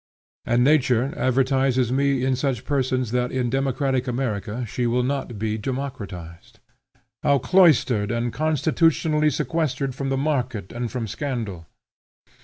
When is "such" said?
2.35-2.65